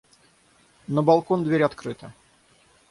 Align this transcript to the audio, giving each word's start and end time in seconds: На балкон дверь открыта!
На 0.87 1.03
балкон 1.03 1.43
дверь 1.43 1.63
открыта! 1.63 2.11